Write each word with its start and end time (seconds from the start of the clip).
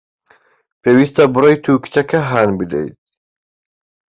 پێویستە 0.81 1.23
بڕۆیت 1.33 1.63
و 1.67 1.81
کچەکە 1.83 2.19
هان 2.29 2.49
بدەیت. 2.59 2.95